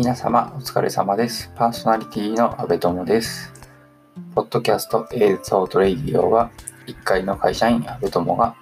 [0.00, 1.52] 皆様お疲れ様です。
[1.54, 3.52] パーソナリティの阿部友です。
[4.34, 6.50] ポッドキャスト映像トレイディオは
[6.86, 8.56] 1階の会社員阿部友が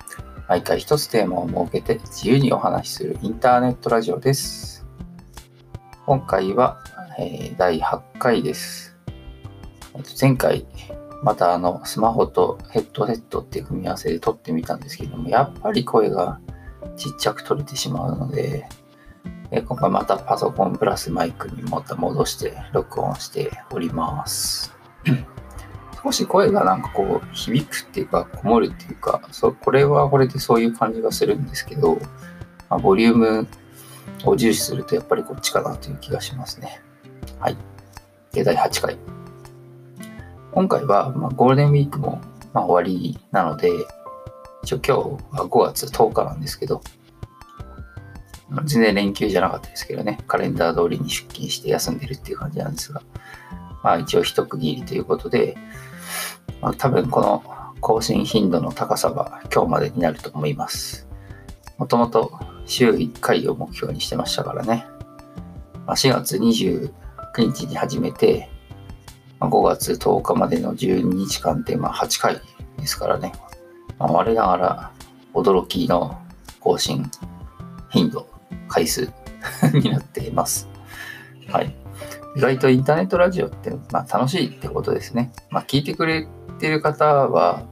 [0.48, 4.84] 毎回一つテーマを設けて自由にお話しするインターネットラジオです。
[6.06, 6.82] 今回は、
[7.20, 8.96] えー第8回です。
[10.20, 10.66] 前回
[11.23, 16.41] またあのスマホとヘッドセットっていう組み合わせで撮ってみたんですけどもやっぱり声が
[16.96, 18.69] ちっちゃく撮れてしまうので
[19.51, 24.75] え今回またパソコンプラスマイクにまた戻して録音しております。
[26.05, 31.97] 少し声がなんかこう響くっていうかこもるっていうかそこれはこれでそういう感じがするんですけど、
[32.69, 33.48] まあ、ボリューム
[34.25, 36.83] を重視するとやっぱりこっちかなという気がしますね。
[37.41, 37.56] はい。
[38.33, 38.98] で、第8回。
[40.53, 42.20] 今回は、ま、ゴールデンウィークも、
[42.53, 43.70] ま、終わりなので、
[44.62, 46.80] 一応今日は5月10日なんですけど、
[48.65, 53.03] 全然連休じゃなかったですけどね、カレンダー通りに出勤して休んでるっていう感じなんですが、
[53.83, 55.56] まあ一応一区切りということで、
[56.61, 57.42] まあ、多分この
[57.81, 61.06] 更新頻度の高さは今日までになると思います。
[61.77, 64.87] もともと週1回を目標にしてましたからね。
[65.87, 66.91] まあ、4月29
[67.39, 68.50] 日に始めて、
[69.39, 72.41] まあ、5月10日までの12日間でまあ8回
[72.78, 73.33] ですからね。
[73.98, 74.92] まあ、我ながら
[75.34, 76.19] 驚きの
[76.61, 77.09] 更新
[77.91, 78.27] 頻度、
[78.69, 79.12] 回数
[79.74, 80.69] になっています。
[81.48, 81.74] はい。
[82.36, 85.33] 意外とインターネットラジオって、まあ、楽しいってことですね。
[85.50, 87.64] まあ、聞いてくれてる方は、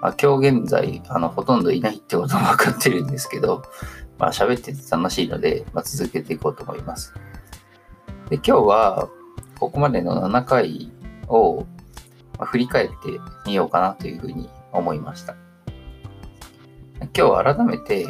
[0.00, 3.62] まあ、今日現在あのほとんどいないってことも分かってるんですけど、
[4.18, 7.12] まあ、喋ってて楽しいので、まあ、続けていこうと思います。
[8.30, 9.08] で今日は
[9.58, 10.92] ここまでの7回
[11.28, 11.66] を、
[12.38, 12.94] まあ振り返って
[13.46, 15.34] みようかなというふうに思いました。
[17.16, 18.06] 今日改めて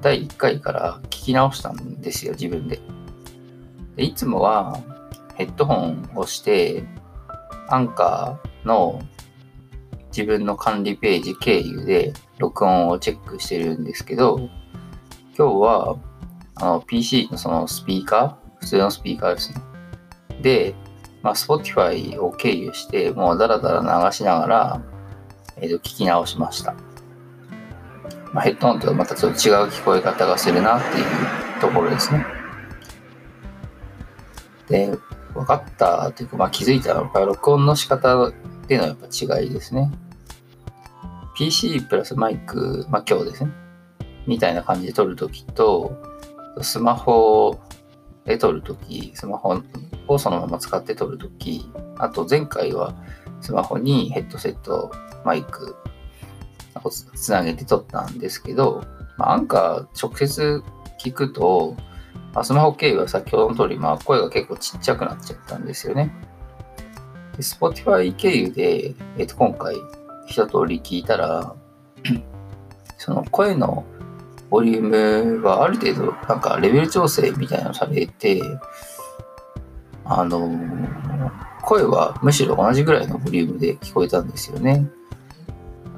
[0.00, 2.80] 第1回から聞き直したんですよ、自分で。
[3.96, 4.80] でいつもは
[5.34, 6.84] ヘッドホンをして、
[7.68, 9.02] アンカーの
[10.08, 14.38] 自分の管理ページ経由で録音をチェックしてるんですけど、
[15.36, 15.96] 今日は
[16.56, 19.60] あの PC のそのスピーカー、普通のスピーカーですね。
[20.42, 20.74] で、
[21.22, 24.82] まあ、Spotify を経由して、もうダラダラ流しながら、
[25.56, 26.74] えーと聞き直しました。
[28.32, 31.04] まあ、ヘッドホンとはまたちょっと違う聞こえ方がするなっていう
[31.60, 32.26] ところですね。
[34.68, 34.98] で、
[35.34, 38.32] 分かったというか、まあ、気づいたのが、録音の仕方っ
[38.66, 39.90] ていうのはやっぱ違いですね。
[41.36, 43.52] PC プラスマイク、まあ、今日ですね。
[44.26, 45.96] みたいな感じで撮るときと、
[46.60, 47.58] スマホ
[48.24, 49.62] で撮るとき、スマホ
[50.06, 52.94] をそのまま使って撮るとき、あと前回は
[53.40, 54.90] スマホにヘッドセット、
[55.24, 55.76] マイク
[56.84, 58.84] をつなげて撮ったんですけど、
[59.16, 60.62] まあ、アンカー直接
[60.98, 61.76] 聞くと、
[62.34, 66.12] まあスマホ経由は先ほどの通り、まあ、声が結構ちっちゃくなっちゃったんですよね。
[67.36, 69.76] で Spotify 経由で、えっと今回
[70.26, 71.54] 一通り聞いたら、
[72.98, 73.84] その声の
[74.50, 78.42] ボリュームはある程度なんかレベル調整みたいなのされて、
[80.04, 80.50] あの
[81.62, 84.88] 声はむしろ同じぐらいのボリュームで聞こえたんですよね。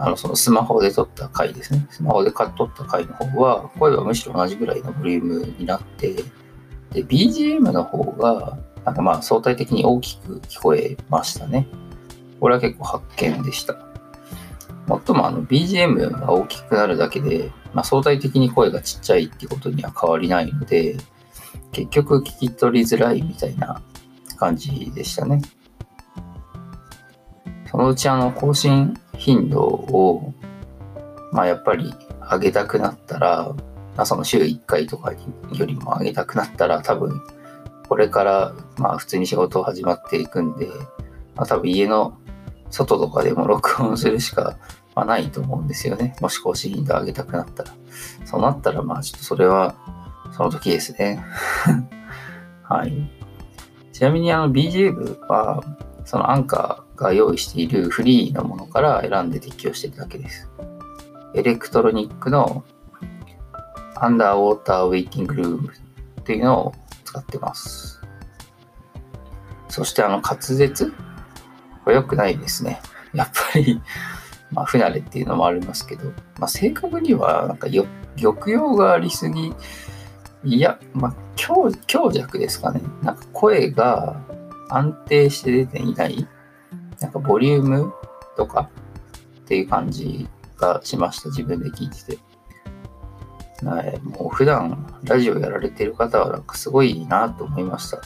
[0.03, 1.87] あの、そのスマホで撮った回ですね。
[1.91, 6.15] スマホで撮った回の方は、声はむしろ同じぐらいのボリュームになって、
[6.91, 11.69] で、BGM の方が、なんかまあ相対的に大きく聞こえましたね。
[12.41, 13.77] これは結構発見でした。
[14.87, 20.97] もっともあの BGM が大きくなるだけで、まあ、相対的に声がちっちゃいってことには変わりないので、
[21.73, 23.83] 結局聞き取りづらいみたいな
[24.39, 25.43] 感じでしたね。
[27.71, 30.35] そのうちあの更新頻度を、
[31.31, 31.95] まあやっぱり
[32.33, 33.55] 上げたくなったら、
[33.97, 37.21] まあ、その週1回とかよりも上げたくなったら多分
[37.89, 40.69] これからまあ普通に仕事始まっていくんで、
[41.37, 42.19] まあ、多分家の
[42.71, 44.59] 外とかでも録音するしか
[44.95, 46.17] まあないと思うんですよね。
[46.21, 47.75] もし更新頻度上げたくなったら。
[48.25, 49.75] そうなったらまあちょっとそれは
[50.35, 51.23] その時ですね。
[52.65, 53.11] はい。
[53.93, 55.63] ちなみにあの BGM は
[56.07, 60.49] そのアンカーが用意しているフリーのものから選んで適用しているだけです。
[61.35, 62.65] エレクトロニックの
[63.97, 65.73] アンダーウォーターウェイティングルーム
[66.21, 66.75] っていうのを
[67.05, 68.01] 使ってます。
[69.69, 70.93] そしてあの滑舌？
[71.85, 72.81] これ良くないですね。
[73.15, 73.81] やっぱり、
[74.53, 79.55] まあ不慣れっていうのもありますけど、まあ正確にはなんか抑揚がありすぎ、
[80.45, 82.83] いや、まあ強強弱ですかね。
[83.03, 84.21] なんか声が
[84.69, 86.29] 安定して出ていない、
[87.01, 87.93] なんかボリューム
[88.37, 88.71] とか
[89.43, 91.31] っていう感じがしました。
[91.31, 92.19] 自分で聞いてて。
[93.65, 98.01] はい、もう普段ラジオやられてる方はなんかすごいなと思いました。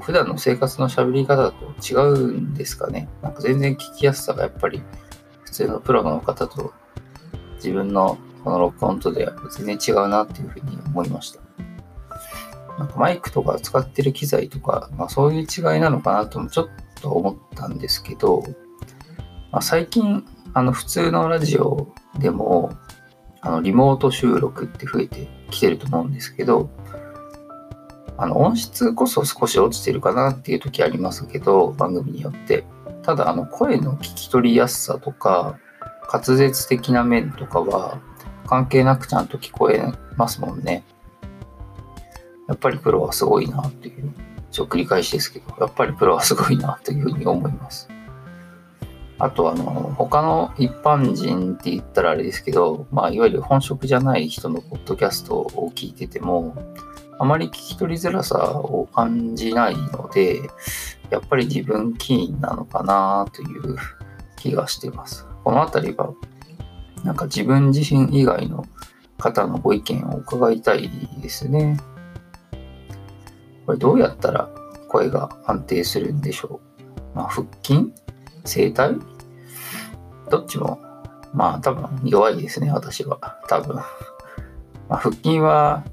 [0.00, 3.08] 普段の生活の喋り方と違うんですかね。
[3.22, 4.82] なんか全然聞きやすさがやっぱり
[5.44, 6.72] 普通のプロの方と
[7.56, 11.40] 自分のこの録音とでは全然違うなっていうふうに思いました。
[12.78, 16.68] なんかマイクとか使ってる機材とか、まあ、そういう違いなのかなともちょっ
[17.00, 18.42] と思ったんですけど、
[19.52, 21.88] まあ、最近あの普通のラジオ
[22.18, 22.72] でも
[23.40, 26.70] あのリモート収録って増えてきてると思うんですけど、
[28.18, 32.64] あの音質こそ少し落ちてるかなっていう時ありますけど、番組によって。
[33.02, 35.58] ただ、あの声の聞き取りやすさとか、
[36.12, 38.00] 滑舌的な面とかは
[38.46, 40.82] 関係なくちゃんと聞こえますもんね。
[42.48, 44.12] やっぱりプロはすごいなっていう、
[44.56, 47.88] ちょ繰り返しですけど、やっぱりプロはすごいなというふうに思います。
[49.18, 49.64] あとあの、
[49.98, 56.56] 他の一般人って言ったらあれですけど、まあ、いわゆる本職じゃない人のポッドキャストを聞いてても、
[57.18, 60.40] あまり聞き取りづらさを感じないので、
[61.10, 63.76] やっぱり自分起因なのかなという
[64.36, 65.26] 気がしてます。
[65.44, 66.14] このあたりは、
[67.04, 68.64] なんか自分自身以外の
[69.18, 71.78] 方のご意見を伺いたいですね。
[73.66, 74.48] これどうやったら
[74.88, 77.16] 声が安定するんでしょう？
[77.16, 77.92] まあ、腹筋？
[78.44, 79.04] 声帯
[80.30, 80.80] どっちも、
[81.34, 83.18] まあ多分弱いですね、私は。
[83.48, 83.76] 多分。
[83.76, 83.84] ま
[84.90, 85.84] あ、腹筋は、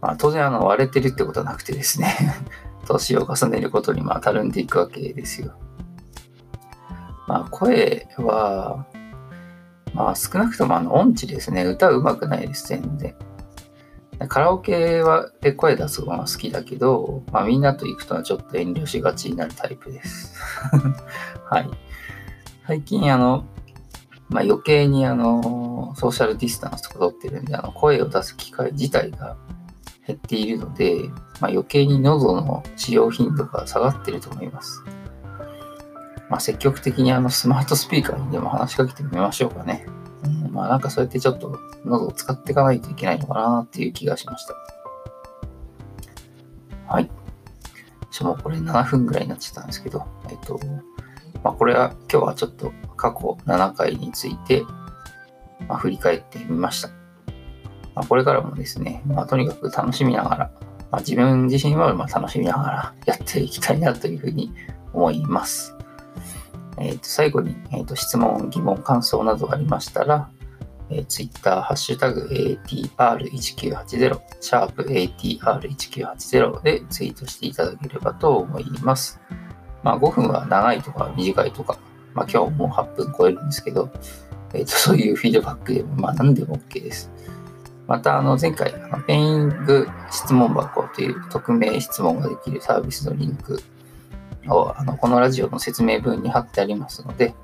[0.00, 2.16] まあ、当然あの割れてるってことはなくてですね
[2.88, 5.52] 年を重ねることにまあたるんでいくわけですよ。
[7.28, 8.86] まあ声は、
[9.94, 11.64] まあ少なくともあの音痴ですね。
[11.64, 13.14] 歌うまくないです、全然。
[14.28, 20.34] カラオケはで声出すのは好きだけど、まあみんなと行くとはちょっと遠慮しがちになるタイプです。
[21.48, 21.70] はい。
[22.66, 23.44] 最近あの、
[24.28, 29.36] まあ、余計にあの、ソーシャルディスタンスとか取ってるんで、あの、声を出す機会自体が
[30.06, 31.08] 減っているので、
[31.40, 34.84] まあ、余計に喉の使用頻度が下がってると思います。
[36.28, 39.84] まあ、積極的にあのスマートスピーカーにでも話しかけてみましょうかね。
[40.50, 44.54] まあなんかそうやってちょっと喉を使っていかないといけないのかなっていう気がしました。
[46.88, 47.10] はい。
[48.10, 50.58] ちょ、もうこれ7分ぐらいになっちゃったんですけど、えっと、
[51.44, 54.64] まあ、これは今日はちょっと過去7回について、
[55.68, 56.88] まあ、振り返ってみました。
[57.94, 60.50] まあ、これからもですね、まあ、とにかく楽しみながら、
[60.90, 64.52] まあ、自分自身はま楽しみながらやっていきたいなというふうに
[64.92, 65.76] 思います。
[66.78, 70.30] えー、と最後に、えー、と質問、疑問、感想などありましたら、
[70.90, 79.20] えー、Twitter、ハッシュタグ ATR1980、シャープ ATR1980 でツイートしていただければと思います。
[79.82, 81.78] まあ5分は長いとか短いとか、
[82.14, 83.90] まあ今日もう8分超えるんですけど、
[84.52, 87.10] えっ、ー、と、そういうフィードバックでも、まあ何でも OK です。
[87.86, 93.60] また、あの、前回、あのペイング質問箱という匿名質問ができるサービスのリンク
[94.48, 97.34] を、あの、このラジオの説明文に貼ってありますので、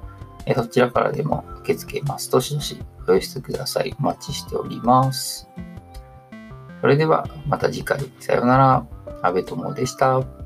[0.46, 2.30] えそちらからでも受け付けます。
[2.30, 3.94] どしどしお寄せください。
[3.98, 5.48] お待ちしております。
[6.80, 7.98] それでは、また次回。
[8.20, 8.86] さようなら。
[9.22, 10.45] 安部友でした。